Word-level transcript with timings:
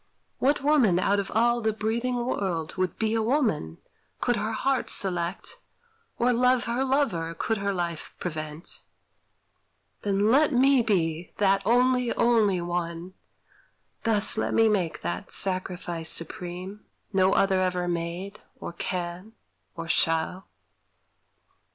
What 0.39 0.63
woman 0.63 0.97
out 0.97 1.19
of 1.19 1.29
all 1.29 1.61
the 1.61 1.71
breathing 1.73 2.15
world 2.25 2.73
Would 2.75 2.97
be 2.97 3.13
a 3.13 3.21
woman, 3.21 3.77
could 4.19 4.35
her 4.35 4.51
heart 4.53 4.89
select, 4.89 5.59
Or 6.17 6.33
love 6.33 6.65
her 6.65 6.83
lover, 6.83 7.35
could 7.35 7.59
her 7.59 7.71
life 7.71 8.15
prevent? 8.19 8.81
Then 10.01 10.31
let 10.31 10.53
me 10.53 10.81
be 10.81 11.33
that 11.37 11.61
only, 11.67 12.11
only 12.15 12.61
one; 12.61 13.13
Thus 14.03 14.39
let 14.39 14.55
me 14.55 14.67
make 14.67 15.01
that 15.03 15.31
sacrifice 15.31 16.09
supreme, 16.09 16.83
No 17.13 17.33
other 17.33 17.61
ever 17.61 17.87
made, 17.87 18.41
or 18.59 18.73
can, 18.73 19.33
or 19.75 19.87
shall. 19.87 20.47